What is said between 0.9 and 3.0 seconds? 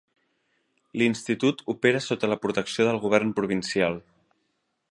L'institut opera sota la protecció del